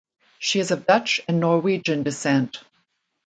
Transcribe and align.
She 0.39 0.59
is 0.59 0.71
of 0.71 0.87
Dutch 0.87 1.21
and 1.27 1.39
Norwegian 1.39 2.01
descent. 2.01 2.63